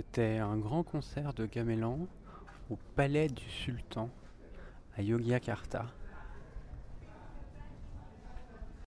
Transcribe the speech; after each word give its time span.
C'était 0.00 0.38
un 0.38 0.56
grand 0.56 0.82
concert 0.82 1.34
de 1.34 1.44
gamelan 1.44 1.98
au 2.70 2.78
Palais 2.96 3.28
du 3.28 3.44
Sultan 3.50 4.08
à 4.96 5.02
Yogyakarta. 5.02 5.84